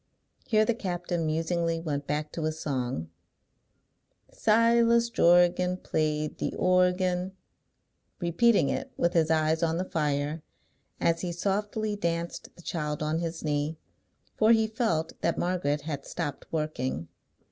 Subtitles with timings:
[0.47, 3.11] Here the captain musingly went back to his song,
[4.33, 7.33] Silas Jorgan Played the organ;
[8.19, 10.41] repeating it with his eyes on the fire,
[10.99, 13.77] as he softly danced the child on his knee.
[14.35, 17.07] For he felt that Margaret had stopped working.